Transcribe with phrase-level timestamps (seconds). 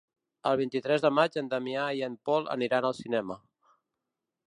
[0.51, 3.41] El vint-i-tres de maig en Damià i en Pol aniran al cinema.